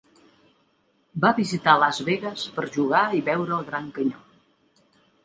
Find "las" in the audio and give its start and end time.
1.83-1.99